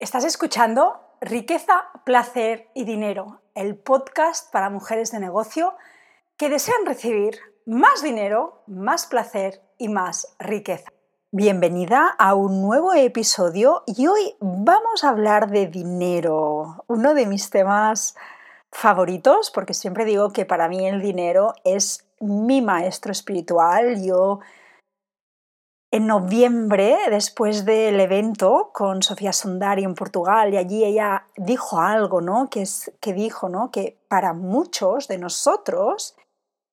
[0.00, 5.74] Estás escuchando Riqueza, Placer y Dinero, el podcast para mujeres de negocio
[6.38, 10.90] que desean recibir más dinero, más placer y más riqueza.
[11.32, 17.50] Bienvenida a un nuevo episodio y hoy vamos a hablar de dinero, uno de mis
[17.50, 18.16] temas
[18.72, 24.02] favoritos, porque siempre digo que para mí el dinero es mi maestro espiritual.
[24.02, 24.40] Yo
[25.92, 32.20] en noviembre, después del evento con Sofía Sondari en Portugal, y allí ella dijo algo,
[32.20, 32.48] ¿no?
[32.48, 33.72] Que, es, que dijo, ¿no?
[33.72, 36.16] Que para muchos de nosotros,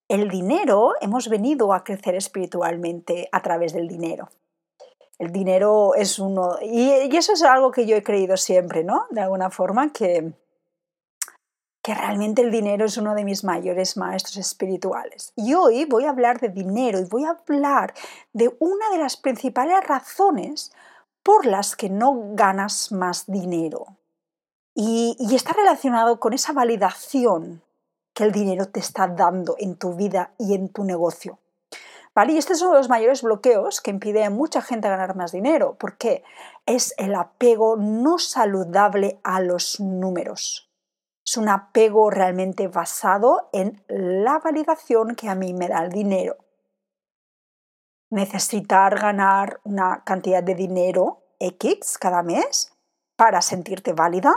[0.08, 4.30] el dinero, hemos venido a crecer espiritualmente a través del dinero.
[5.18, 9.08] El dinero es uno, y, y eso es algo que yo he creído siempre, ¿no?
[9.10, 10.32] De alguna forma, que,
[11.88, 15.32] que realmente el dinero es uno de mis mayores maestros espirituales.
[15.38, 17.94] Y hoy voy a hablar de dinero y voy a hablar
[18.34, 20.74] de una de las principales razones
[21.24, 23.96] por las que no ganas más dinero.
[24.76, 27.62] Y, está relacionado con esa validación
[28.14, 31.40] que el dinero te está dando en tu vida y en tu negocio.
[32.14, 32.34] ¿Vale?
[32.34, 35.32] Y este es uno de los mayores bloqueos que impide a mucha gente ganar más
[35.32, 36.26] dinero, porque
[36.66, 40.67] es el apego no saludable a los números.
[41.28, 46.38] Es un apego realmente basado en la validación que a mí me da el dinero.
[48.10, 52.72] Necesitar ganar una cantidad de dinero X cada mes
[53.18, 54.34] para sentirte válida.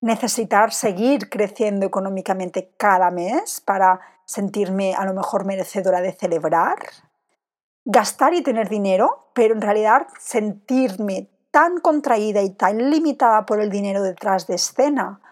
[0.00, 6.78] Necesitar seguir creciendo económicamente cada mes para sentirme a lo mejor merecedora de celebrar.
[7.84, 13.68] Gastar y tener dinero, pero en realidad sentirme tan contraída y tan limitada por el
[13.68, 15.22] dinero detrás de escena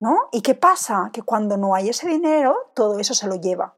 [0.00, 0.28] ¿no?
[0.32, 1.10] ¿Y qué pasa?
[1.12, 3.74] Que cuando no hay ese dinero, todo eso se lo lleva.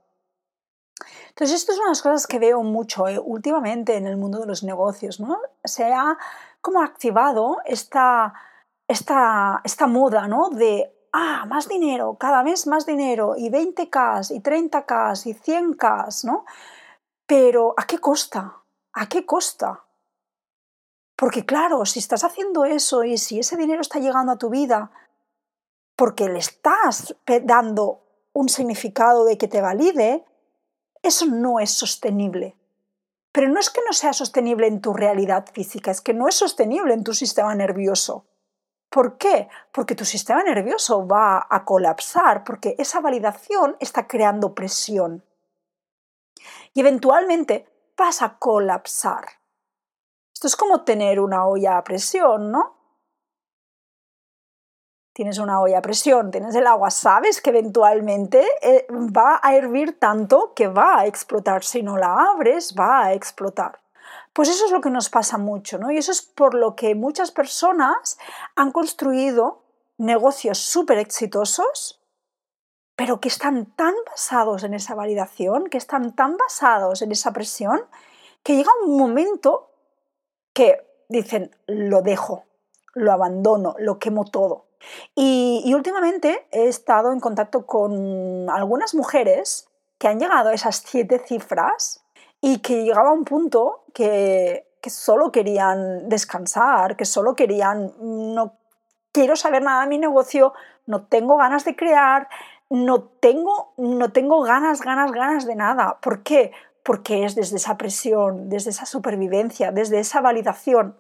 [1.30, 4.38] Entonces, esto es una de las cosas que veo mucho eh, últimamente en el mundo
[4.38, 5.40] de los negocios, ¿no?
[5.64, 6.16] Se ha
[6.60, 8.34] como activado esta,
[8.86, 10.50] esta, esta moda, ¿no?
[10.50, 16.44] De, ah, más dinero, cada mes más dinero, y 20K, y 30K, y 100K, ¿no?
[17.26, 18.62] Pero, ¿a qué costa?
[18.92, 19.84] ¿A qué costa?
[21.16, 24.90] Porque claro, si estás haciendo eso y si ese dinero está llegando a tu vida
[26.02, 27.14] porque le estás
[27.44, 28.02] dando
[28.32, 30.24] un significado de que te valide,
[31.00, 32.56] eso no es sostenible.
[33.30, 36.34] Pero no es que no sea sostenible en tu realidad física, es que no es
[36.34, 38.26] sostenible en tu sistema nervioso.
[38.90, 39.48] ¿Por qué?
[39.70, 45.24] Porque tu sistema nervioso va a colapsar, porque esa validación está creando presión.
[46.74, 49.24] Y eventualmente vas a colapsar.
[50.34, 52.81] Esto es como tener una olla a presión, ¿no?
[55.12, 59.98] Tienes una olla a presión, tienes el agua, sabes que eventualmente eh, va a hervir
[59.98, 61.64] tanto que va a explotar.
[61.64, 63.80] Si no la abres, va a explotar.
[64.32, 65.90] Pues eso es lo que nos pasa mucho, ¿no?
[65.90, 68.18] Y eso es por lo que muchas personas
[68.56, 69.62] han construido
[69.98, 72.00] negocios súper exitosos,
[72.96, 77.82] pero que están tan basados en esa validación, que están tan basados en esa presión,
[78.42, 79.70] que llega un momento
[80.54, 82.44] que dicen, lo dejo,
[82.94, 84.66] lo abandono, lo quemo todo.
[85.14, 91.18] Y, últimamente he estado en contacto con algunas mujeres que han llegado a esas siete
[91.18, 92.04] cifras
[92.40, 98.58] y que llegaba a un punto que, que solo querían descansar, que solo querían, no
[99.12, 100.52] quiero saber nada de mi negocio,
[100.86, 102.28] no tengo ganas de crear,
[102.72, 105.98] no tengo, no tengo ganas, ganas, ganas de nada.
[106.00, 106.52] ¿Por qué?
[106.82, 110.96] Porque es desde esa presión, desde esa supervivencia, desde esa validación.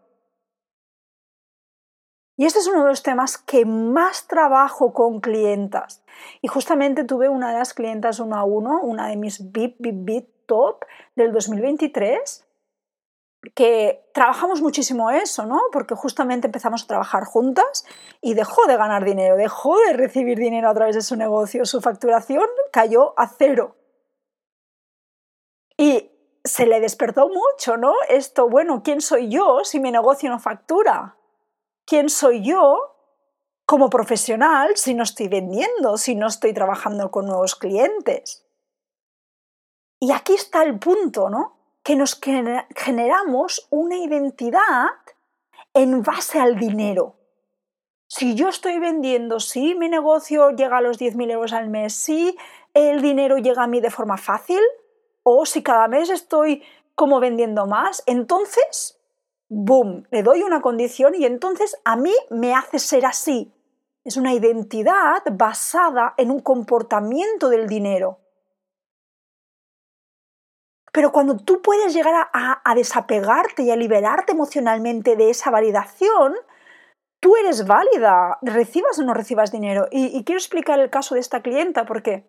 [2.36, 6.02] Y este es uno de los temas que más trabajo con clientas.
[6.40, 10.04] Y justamente tuve una de las clientas uno a uno, una de mis VIP, VIP,
[10.04, 10.84] VIP top
[11.14, 12.46] del 2023,
[13.54, 15.60] que trabajamos muchísimo eso, ¿no?
[15.72, 17.84] Porque justamente empezamos a trabajar juntas
[18.20, 21.80] y dejó de ganar dinero, dejó de recibir dinero a través de su negocio, su
[21.80, 23.76] facturación cayó a cero.
[25.76, 26.10] Y
[26.44, 27.94] se le despertó mucho, ¿no?
[28.08, 31.16] Esto, bueno, ¿quién soy yo si mi negocio no factura?
[31.92, 32.96] Quién soy yo
[33.66, 38.46] como profesional si no estoy vendiendo, si no estoy trabajando con nuevos clientes.
[40.00, 41.58] Y aquí está el punto, ¿no?
[41.82, 42.18] Que nos
[42.74, 44.86] generamos una identidad
[45.74, 47.16] en base al dinero.
[48.06, 52.38] Si yo estoy vendiendo, si mi negocio llega a los 10.000 euros al mes, si
[52.72, 54.62] el dinero llega a mí de forma fácil,
[55.24, 56.62] o si cada mes estoy
[56.94, 58.98] como vendiendo más, entonces
[59.54, 63.52] boom, le doy una condición y entonces a mí me hace ser así.
[64.02, 68.18] Es una identidad basada en un comportamiento del dinero.
[70.90, 76.34] Pero cuando tú puedes llegar a, desapegarte y a liberarte emocionalmente de esa validación,
[77.20, 79.86] tú eres válida, recibas o no recibas dinero.
[79.90, 82.26] Y, quiero explicar el caso de esta clienta porque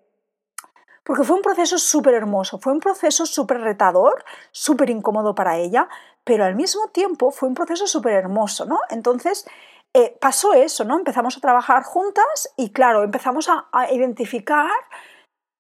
[1.04, 5.90] porque fue un proceso súper hermoso, fue un proceso súper retador, súper incómodo para ella,
[6.24, 8.80] pero al mismo tiempo fue un proceso súper hermoso, ¿no?
[8.90, 9.46] Entonces
[9.94, 10.98] eh, pasó eso, ¿no?
[10.98, 14.72] Empezamos a trabajar juntas y claro, empezamos a, identificar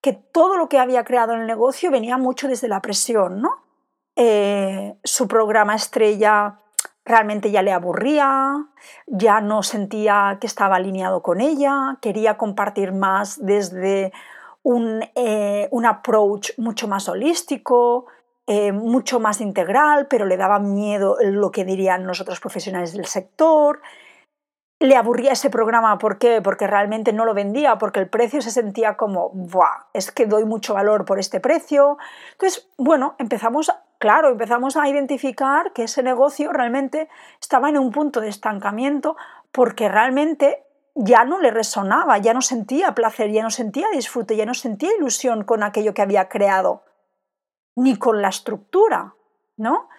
[0.02, 3.64] que todo lo que había creado en el negocio venía mucho desde la presión, ¿no?
[4.16, 6.60] Eh, su programa estrella
[7.06, 8.66] realmente ya le aburría,
[9.08, 14.14] ya no sentía que estaba alineado con ella, quería compartir más desde
[14.64, 18.08] un, eh, approach mucho más holístico,
[18.48, 23.06] eh, mucho más integral, pero le daba miedo lo que dirían los otros profesionales del
[23.06, 23.82] sector.
[24.80, 26.42] Le aburría ese programa, ¿por qué?
[26.42, 29.88] Porque realmente no lo vendía, porque el precio se sentía como, ¡buah!
[29.94, 31.98] Es que doy mucho valor por este precio.
[32.34, 33.72] Entonces, bueno, empezamos
[34.04, 37.08] claro, empezamos a identificar que ese negocio realmente
[37.40, 39.16] estaba en un punto de estancamiento
[39.54, 40.66] porque realmente
[40.96, 44.96] ya no le resonaba, ya no sentía placer, ya no sentía disfrute, ya no sentía
[44.98, 46.84] ilusión con aquello que había creado,
[47.76, 49.16] ni con la estructura,
[49.58, 49.90] ¿no?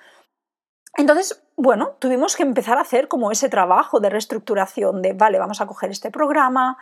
[0.96, 5.60] Entonces, bueno, tuvimos que empezar a hacer como ese trabajo de reestructuración de, vale, vamos
[5.60, 6.78] a coger este programa,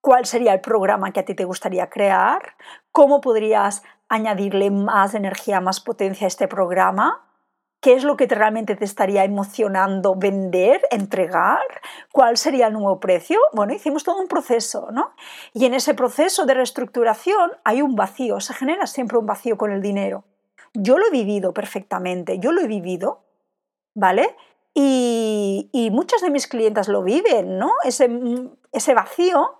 [0.00, 2.54] cuál sería el programa que a ti te gustaría crear,
[2.90, 7.31] cómo podrías añadirle más energía, más potencia a este programa?
[7.82, 11.58] ¿Qué es lo que realmente te estaría emocionando vender, entregar?
[12.12, 13.40] ¿Cuál sería el nuevo precio?
[13.52, 15.10] Bueno, hicimos todo un proceso, ¿no?
[15.52, 19.72] Y en ese proceso de reestructuración hay un vacío, se genera siempre un vacío con
[19.72, 20.22] el dinero.
[20.72, 23.24] Yo lo he vivido perfectamente, yo lo he vivido,
[23.94, 24.36] ¿vale?
[24.74, 27.72] Y, muchas de mis clientes lo viven, ¿no?
[27.82, 28.08] Ese,
[28.70, 29.56] ese vacío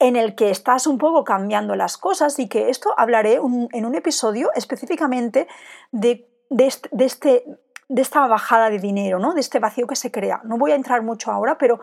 [0.00, 3.94] en el que estás un poco cambiando las cosas y que esto hablaré en un
[3.94, 5.46] episodio específicamente
[5.92, 7.44] de, este,
[7.88, 9.34] de, esta bajada de dinero, ¿no?
[9.34, 10.40] de este vacío que se crea.
[10.44, 11.80] No voy a entrar mucho ahora, pero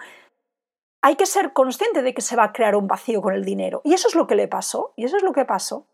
[1.01, 3.81] hay que ser consciente de que se va a crear un vacío con el dinero.
[3.83, 5.87] Y eso es lo que le pasó, y eso es lo que pasó.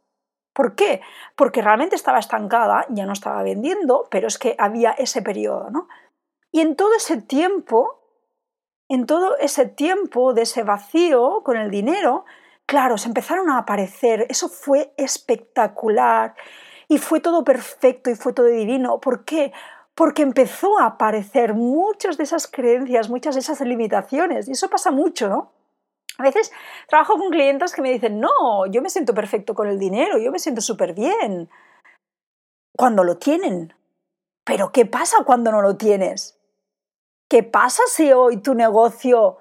[0.54, 1.02] ¿Por qué?
[1.36, 5.88] Porque realmente estaba estancada, ya no estaba vendiendo, pero es que había ese periodo, ¿no?
[6.52, 8.04] Y en todo ese tiempo
[8.90, 12.26] en todo ese tiempo de ese vacío con el dinero,
[12.66, 14.28] claro, se empezaron a aparecer.
[14.30, 16.36] Eso fue espectacular
[16.88, 19.00] y fue todo perfecto y fue todo divino.
[19.00, 19.54] ¿Por qué?
[19.96, 24.48] Porque empezó a aparecer muchas de esas creencias, muchas de esas limitaciones.
[24.48, 25.52] Y eso pasa mucho, ¿no?
[26.18, 26.52] A veces
[26.88, 30.32] trabajo con clientes que me dicen, no, yo me siento perfecto con el dinero, yo
[30.32, 31.50] me siento súper bien.
[32.76, 33.74] Cuando lo tienen.
[34.44, 36.38] Pero ¿qué pasa cuando no lo tienes?
[37.30, 39.38] ¿Qué pasa si hoy tu negocio,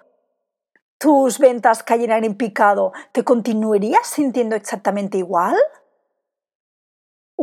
[0.98, 2.92] tus ventas cayeran en picado?
[3.12, 5.56] ¿Te continuarías sintiendo exactamente igual?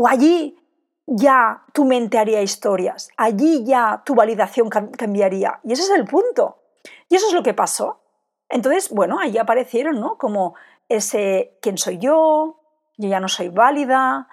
[0.02, 0.58] ¿O allí
[1.06, 3.10] ya tu mente haría historias?
[3.18, 5.60] Allí ya tu validación cambiaría.
[5.66, 6.62] Y ese es el punto.
[7.10, 8.00] Y eso es lo que pasó.
[8.48, 10.18] Entonces, bueno, allí aparecieron, ¿no?
[10.18, 10.56] Como
[10.88, 12.62] ese quién soy yo,
[12.98, 14.30] yo ya no soy válida,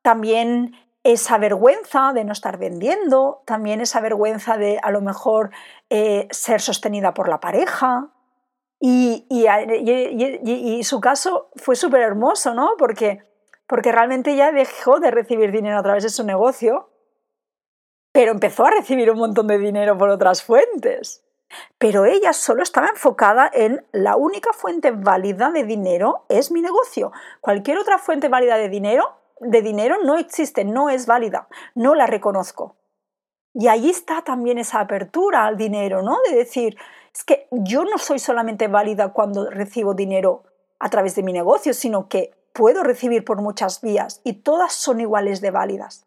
[0.00, 0.74] también
[1.04, 5.50] esa vergüenza de no estar vendiendo, también esa vergüenza de a lo mejor
[5.90, 8.08] eh, ser sostenida por la pareja.
[8.80, 12.70] Y, y, su caso fue súper hermoso, ¿no?
[12.78, 13.29] Porque,
[13.70, 16.90] porque realmente ella dejó de recibir dinero a través de su negocio,
[18.10, 21.24] pero empezó a recibir un montón de dinero por otras fuentes.
[21.78, 27.12] Pero ella solo estaba enfocada en la única fuente válida de dinero es mi negocio.
[27.40, 31.46] Cualquier otra fuente válida de dinero de dinero no existe, no es válida,
[31.76, 32.74] no la reconozco.
[33.54, 36.18] Y ahí está también esa apertura al dinero, ¿no?
[36.28, 36.76] De decir,
[37.14, 40.42] es que yo no soy solamente válida cuando recibo dinero
[40.80, 45.00] a través de mi negocio, sino que puedo recibir por muchas vías y todas son
[45.00, 46.06] iguales de válidas.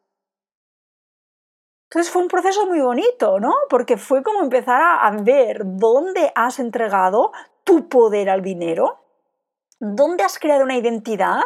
[1.89, 3.53] Entonces fue un proceso muy bonito, ¿no?
[3.69, 7.31] Porque fue como empezar a ver dónde has entregado
[7.63, 9.03] tu poder al dinero
[9.85, 11.41] ¿Dónde has creado una identidad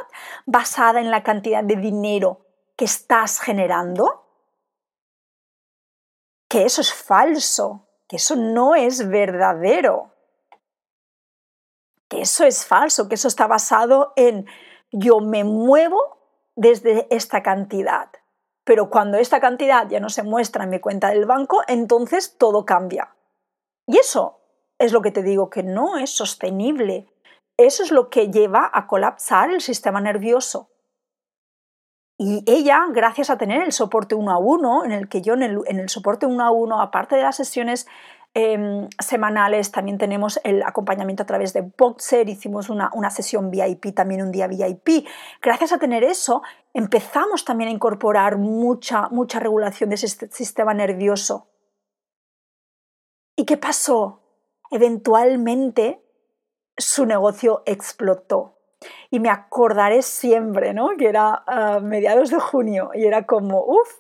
[0.46, 4.28] basada en la cantidad de dinero que estás generando?
[6.48, 10.14] Que eso es falso, que eso no es verdadero,
[12.08, 14.46] que eso es falso, que eso está basado en
[14.92, 16.18] yo me muevo
[16.56, 18.10] desde esta cantidad.
[18.64, 22.66] Pero cuando esta cantidad ya no se muestra en mi cuenta del banco, entonces todo
[22.66, 23.16] cambia.
[23.86, 24.40] Y eso
[24.78, 27.08] es lo que te digo, que no es sostenible
[27.58, 30.70] eso es lo que lleva a colapsar el sistema nervioso.
[32.20, 35.44] Y ella, gracias a tener el soporte uno a uno, en el que yo en
[35.44, 37.88] el, soporte uno a uno, aparte de las sesiones
[38.34, 43.94] em, semanales, también tenemos el acompañamiento a través de Boxer, hicimos una, una, sesión VIP,
[43.96, 45.08] también un día VIP.
[45.42, 46.42] Gracias a tener eso,
[46.74, 51.48] empezamos también a incorporar mucha, mucha regulación de ese sistema nervioso.
[53.36, 54.22] ¿Y qué pasó?
[54.72, 56.04] eventualmente
[56.78, 58.56] su negocio explotó.
[59.10, 60.90] Y me acordaré siempre, ¿no?
[60.98, 64.00] Que era a mediados de junio y era como, uff,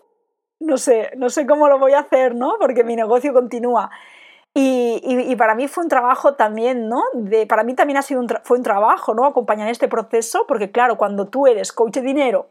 [0.59, 2.57] no sé, no sé cómo lo voy a hacer, ¿no?
[2.59, 3.89] Porque mi negocio continúa.
[4.59, 7.03] Y, para mí fue un trabajo también, ¿no?
[7.13, 9.25] De, para mí también ha sido un fue un trabajo, ¿no?
[9.25, 12.49] Acompañar este proceso, porque claro, cuando tú eres coach de dinero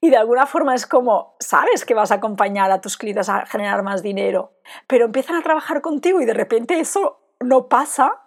[0.00, 3.44] y de alguna forma es como, sabes que vas a acompañar a tus clientes a
[3.44, 4.52] generar más dinero,
[4.86, 8.22] pero empiezan a trabajar contigo y de repente eso no pasa,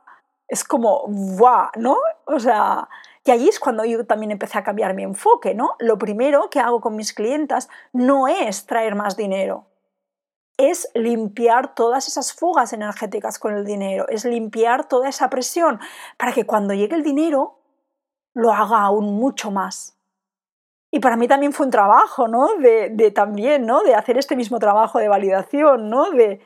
[0.47, 1.69] es como, ¡guau!
[1.77, 1.97] ¿no?
[2.25, 2.87] O sea,
[3.23, 5.75] y allí es cuando yo también empecé a cambiar mi enfoque, ¿no?
[5.79, 9.65] Lo primero que hago con mis clientas no es traer más dinero,
[10.69, 15.79] es limpiar todas esas fugas energéticas con el dinero, es limpiar toda esa presión
[16.17, 17.57] para que cuando llegue el dinero
[18.33, 19.97] lo haga aún mucho más.
[20.91, 22.49] Y para mí también fue un trabajo, ¿no?
[22.57, 23.81] De, también, ¿no?
[23.81, 26.11] De hacer este mismo trabajo de validación, ¿no?
[26.11, 26.41] De,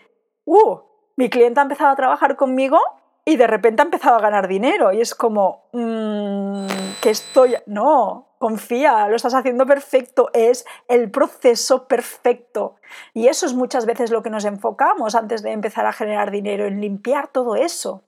[0.46, 0.80] uh,
[1.16, 2.78] mi cliente ha empezado a trabajar conmigo
[3.26, 4.94] y de repente ha empezado a ganar dinero.
[4.94, 6.68] Y es como, mmm,
[7.02, 12.76] que estoy, no, confía, lo estás haciendo perfecto, es el proceso perfecto.
[13.14, 16.66] Y eso es muchas veces lo que nos enfocamos antes de empezar a generar dinero,
[16.66, 18.04] en limpiar todo eso,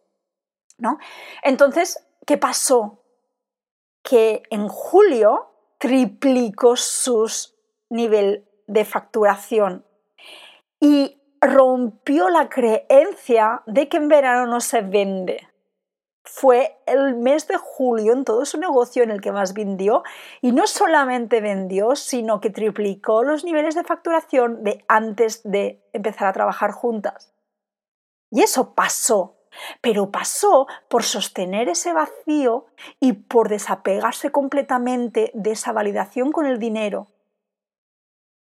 [0.77, 0.97] ¿no?
[1.43, 3.03] Entonces, ¿qué pasó?
[4.03, 7.29] Que en julio triplicó su
[7.89, 9.85] nivel de facturación
[10.79, 15.47] y rompió la creencia de que en verano no se vende.
[16.29, 20.03] Fue el mes de julio en todo su negocio en el que más vendió
[20.41, 26.27] y no solamente vendió, sino que triplicó los niveles de facturación de antes de empezar
[26.27, 27.33] a trabajar juntas.
[28.29, 29.37] Y eso pasó
[29.81, 32.67] pero pasó por sostener ese vacío
[32.99, 37.07] y por desapegarse completamente de esa validación con el dinero,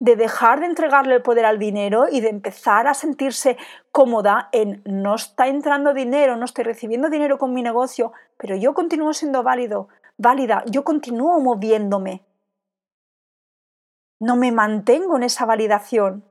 [0.02, 3.56] de dejar de entregarle el poder al dinero y de empezar a sentirse
[3.94, 8.74] cómoda en no está entrando dinero, no estoy recibiendo dinero con mi negocio, pero yo
[8.74, 12.26] continúo siendo válido, válida, yo continúo moviéndome.
[14.20, 16.26] No me mantengo en esa validación.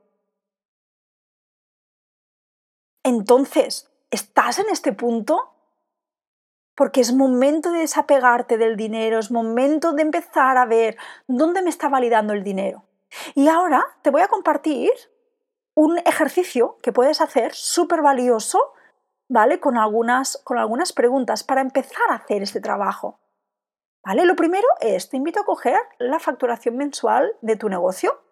[3.03, 5.55] Entonces, ¿Estás en este punto?
[6.75, 10.97] Porque es momento de desapegarte del dinero, es momento de empezar a ver
[11.29, 12.83] dónde me está validando el dinero.
[13.35, 14.91] Y ahora te voy a compartir
[15.75, 18.73] un ejercicio que puedes hacer súper valioso,
[19.29, 19.61] ¿vale?
[19.61, 23.21] Con algunas, con algunas preguntas para empezar a hacer este trabajo.
[24.05, 24.25] ¿Vale?
[24.25, 28.23] Lo primero es, te invito a coger la facturación mensual de tu negocio,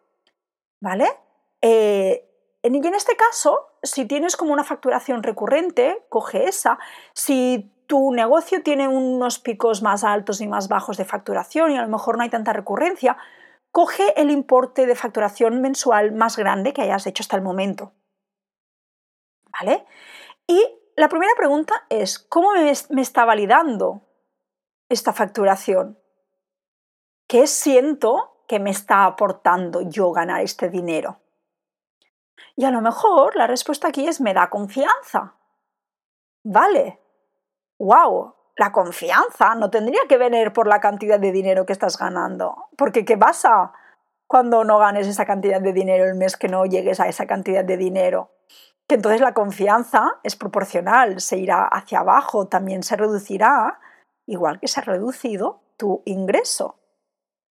[0.80, 1.06] ¿vale?
[1.61, 2.25] Eh,
[2.62, 6.78] y en este caso, si tienes como una facturación recurrente, coge esa.
[7.12, 11.82] Si tu negocio tiene unos picos más altos y más bajos de facturación y a
[11.82, 13.16] lo mejor no hay tanta recurrencia,
[13.71, 17.93] coge el importe de facturación mensual más grande que hayas hecho hasta el momento.
[19.51, 19.87] ¿Vale?
[20.47, 20.65] Y
[20.97, 24.03] la primera pregunta es, ¿cómo me, está validando
[24.89, 25.99] esta facturación?
[27.29, 31.21] ¿Qué siento que me está aportando yo ganar este dinero?
[32.57, 35.37] Y a lo mejor la respuesta aquí es me da confianza.
[36.43, 37.01] Vale.
[37.79, 38.35] ¡Wow!
[38.59, 42.67] La confianza no tendría que venir por la cantidad de dinero que estás ganando.
[42.77, 43.73] Porque ¿qué pasa
[44.27, 47.65] cuando no ganes esa cantidad de dinero el mes que no llegues a esa cantidad
[47.65, 48.33] de dinero?
[48.88, 53.79] Que entonces la confianza es proporcional, se irá hacia abajo, también se reducirá,
[54.27, 56.81] igual que se ha reducido tu ingreso.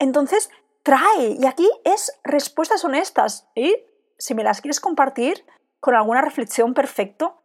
[0.01, 0.51] Entonces,
[0.83, 3.49] trae, y aquí es respuestas honestas.
[3.55, 3.77] Y
[4.19, 5.47] si me las quieres compartir
[5.79, 7.41] con alguna reflexión, perfecto.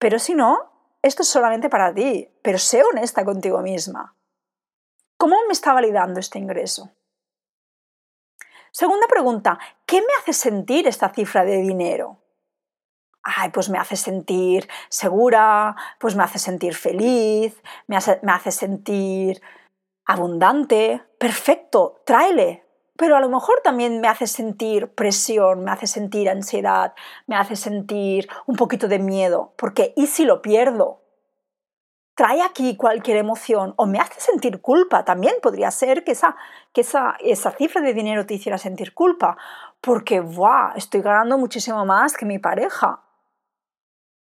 [0.00, 2.28] Pero si no, esto es solamente para ti.
[2.42, 4.16] Pero sé honesta contigo misma.
[5.16, 6.90] ¿Cómo me está validando este ingreso?
[8.70, 12.18] Segunda pregunta, ¿qué me hace sentir esta cifra de dinero?
[13.22, 18.52] Ay, pues me hace sentir segura, pues me hace sentir feliz, me hace, me hace
[18.52, 19.42] sentir
[20.06, 21.02] abundante.
[21.18, 22.67] Perfecto, tráele,
[22.98, 26.94] pero a lo mejor también me hace sentir presión, me hace sentir ansiedad,
[27.28, 31.04] me hace sentir un poquito de miedo, porque ¿y si lo pierdo?
[32.16, 35.04] Trae aquí cualquier emoción o me hace sentir culpa.
[35.04, 36.34] También podría ser que esa,
[36.72, 39.36] que esa, esa cifra de dinero te hiciera sentir culpa,
[39.80, 40.72] porque ¡buah!
[40.74, 43.04] estoy ganando muchísimo más que mi pareja.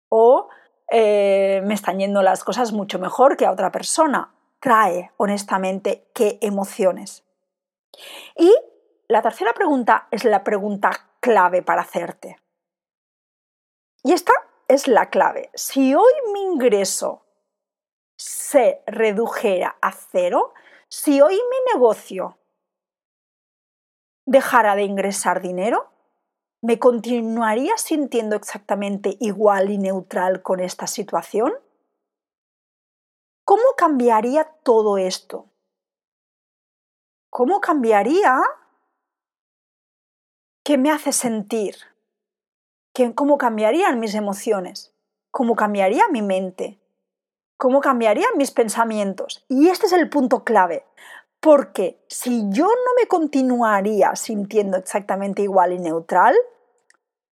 [0.09, 0.49] O
[0.91, 4.31] eh, me están yendo las cosas mucho mejor que a otra persona.
[4.59, 7.23] Trae honestamente qué emociones.
[8.35, 8.53] Y
[9.07, 12.37] la tercera pregunta es la pregunta clave para hacerte.
[14.03, 14.33] Y esta
[14.67, 15.49] es la clave.
[15.53, 17.25] Si hoy mi ingreso
[18.17, 20.53] se redujera a cero,
[20.87, 22.37] si hoy mi negocio
[24.25, 25.91] dejara de ingresar dinero,
[26.61, 31.53] ¿Me continuaría sintiendo exactamente igual y neutral con esta situación?
[33.45, 35.48] ¿Cómo cambiaría todo esto?
[37.29, 38.41] ¿Cómo cambiaría
[40.63, 41.75] qué me hace sentir?
[43.15, 44.93] ¿Cómo cambiarían mis emociones?
[45.31, 46.79] ¿Cómo cambiaría mi mente?
[47.57, 49.45] ¿Cómo cambiarían mis pensamientos?
[49.47, 50.85] Y este es el punto clave,
[51.39, 56.35] porque si yo no me continuaría sintiendo exactamente igual y neutral,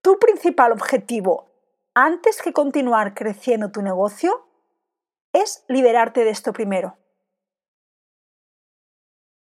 [0.01, 1.47] tu principal objetivo
[1.93, 4.45] antes que continuar creciendo tu negocio
[5.33, 6.95] es liberarte de esto primero.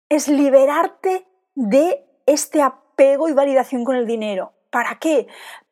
[0.09, 4.53] Es liberarte de este apego y validación con el dinero.
[4.69, 5.27] ¿Para qué?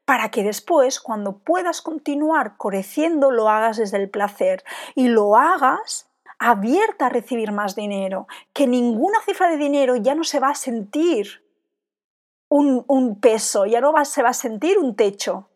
[0.05, 4.63] Para que después, cuando puedas continuar creciendo, lo hagas desde el placer
[4.95, 6.11] y lo hagas
[6.41, 10.55] abierta a recibir más dinero, que ninguna cifra de dinero ya no se va a
[10.55, 11.45] sentir
[12.49, 15.49] un, peso, ya no se va a sentir un techo.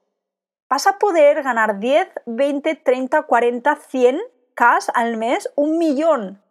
[0.70, 4.22] Vas a poder ganar 10, 20, 30, 40, 100
[4.54, 6.42] K al mes, un millón.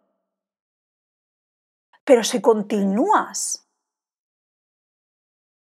[2.05, 3.67] Pero si continúas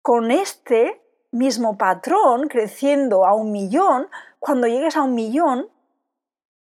[0.02, 1.02] con este
[1.32, 5.70] mismo patrón creciendo a un millón, cuando llegues a un millón,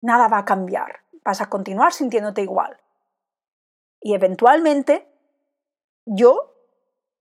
[0.03, 2.81] nada va a cambiar vas a continuar sintiéndote igual.
[4.00, 5.12] Y eventualmente
[6.07, 6.55] yo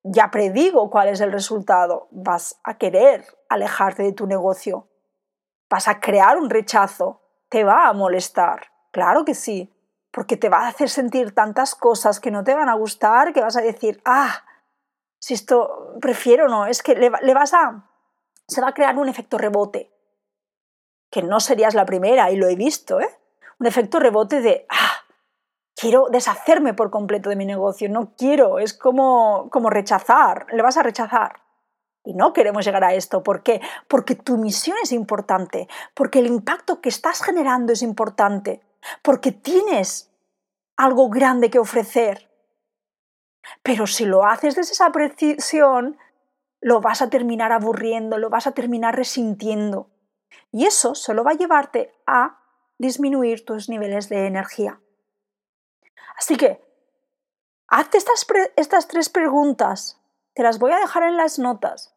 [0.03, 2.07] ya predigo cuál es el resultado.
[2.11, 4.87] Vas a querer alejarte de tu negocio.
[5.71, 7.23] Vas a crear un rechazo.
[7.49, 8.67] Te va a molestar.
[8.91, 9.74] Claro que sí.
[10.15, 13.41] Porque te va a hacer sentir tantas cosas que no te van a gustar que
[13.41, 14.45] vas a decir, ah,
[15.19, 16.67] si esto prefiero no.
[16.67, 17.89] Es que le, vas a...
[18.47, 19.91] Se va a crear un efecto rebote.
[21.11, 23.09] Que no serías la primera y lo he visto, ¿eh?
[23.59, 25.03] un efecto rebote de, ah,
[25.75, 30.77] quiero deshacerme por completo de mi negocio, no quiero, es como, como rechazar, le vas
[30.77, 31.41] a rechazar.
[32.05, 33.21] Y no queremos llegar a esto.
[33.21, 33.59] ¿Por qué?
[33.89, 38.61] Porque tu misión es importante, porque el impacto que estás generando es importante,
[39.01, 40.11] porque tienes
[40.77, 42.29] algo grande que ofrecer.
[43.63, 45.97] Pero si lo haces desde esa precisión,
[46.61, 49.89] lo vas a terminar aburriendo, lo vas a terminar resintiendo.
[50.51, 52.39] Y eso solo va a llevarte a
[52.77, 54.81] disminuir tus niveles de energía.
[56.17, 56.63] Así que,
[57.67, 60.01] hazte estas, estas tres preguntas.
[60.33, 61.95] Te las voy a dejar en las notas.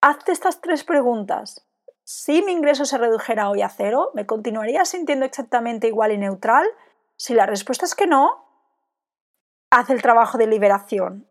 [0.00, 1.66] Hazte estas tres preguntas.
[2.08, 6.64] Si mi ingreso se redujera hoy a cero, ¿me continuaría sintiendo exactamente igual y neutral?
[7.16, 8.46] Si la respuesta es que no,
[9.70, 11.26] haz el trabajo de liberación.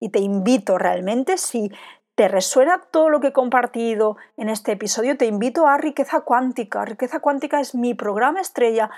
[0.00, 1.70] Y te invito realmente, si
[2.16, 5.18] ¿Te resuena todo lo que he compartido en este episodio?
[5.18, 6.82] Te invito a Riqueza Cuántica.
[6.86, 8.88] Riqueza Cuántica es mi programa estrella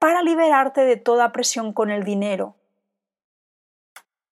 [0.00, 2.56] para liberarte de toda presión con el dinero.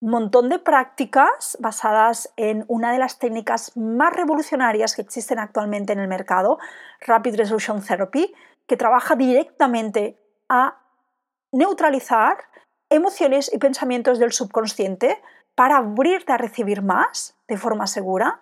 [0.02, 6.00] Montón de prácticas basadas en una de las técnicas más revolucionarias que existen actualmente en
[6.00, 6.58] el mercado,
[7.06, 8.34] Rapid Resolution Therapy,
[8.66, 10.76] que trabaja directamente a
[11.52, 12.36] neutralizar
[12.90, 15.22] emociones y pensamientos del subconsciente
[15.54, 18.40] para abrirte a recibir más de forma segura.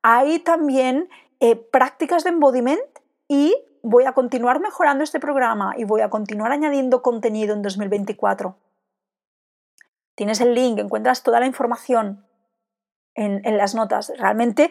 [0.00, 2.80] Hay también eh, prácticas de embodiment
[3.28, 8.56] y voy a continuar mejorando este programa y voy a continuar añadiendo contenido en 2024.
[10.22, 12.24] Tienes el link, encuentras toda la información
[13.16, 14.12] en, en las notas.
[14.16, 14.70] Realmente,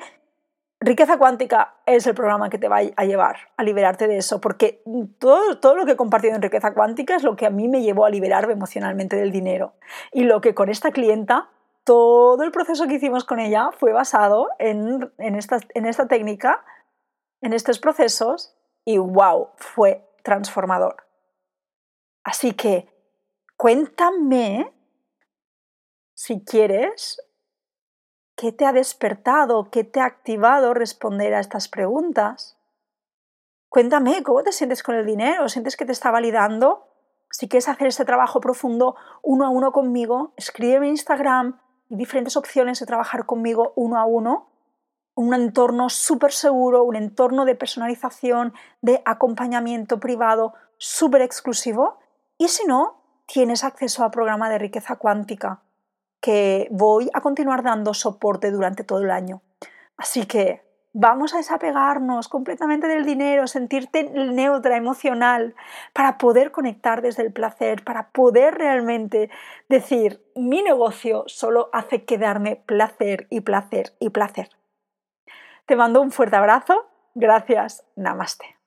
[0.80, 4.82] Riqueza Cuántica es el programa que te va a llevar a liberarte de eso, porque
[5.20, 7.82] todo, todo lo que he compartido en Riqueza Cuántica es lo que a mí me
[7.82, 9.74] llevó a liberarme emocionalmente del dinero.
[10.14, 11.50] Y lo que con esta clienta
[11.84, 16.64] todo el proceso que hicimos con ella fue basado en, esta, en esta técnica,
[17.42, 20.96] en estos procesos, y wow, fue transformador.
[22.24, 22.88] Así que
[23.58, 24.72] cuéntame,
[26.24, 27.20] si quieres,
[28.36, 32.60] qué te ha despertado, qué te ha activado responder a estas preguntas.
[33.70, 36.86] Cuéntame cómo te sientes con el dinero, sientes que te está validando.
[37.32, 42.80] Si quieres hacer este trabajo profundo uno a uno conmigo, escríbeme en Instagram, diferentes opciones
[42.80, 44.48] de trabajar conmigo uno a uno,
[45.16, 48.54] un entorno súper seguro, un entorno de personalización,
[48.84, 51.98] de acompañamiento privado súper exclusivo.
[52.38, 55.64] Y si no, tienes acceso al programa de riqueza cuántica,
[56.22, 59.42] que voy a continuar dando soporte durante todo el año.
[59.98, 60.62] Así que
[60.94, 65.56] vamos a desapegarnos completamente del dinero, sentirte neutra, emocional,
[65.94, 69.30] para poder conectar desde el placer, para poder realmente
[69.70, 74.50] decir, mi negocio solo hace quedarme placer y placer y placer.
[75.66, 76.88] Te mando un fuerte abrazo.
[77.14, 77.86] Gracias.
[77.96, 78.61] Namaste.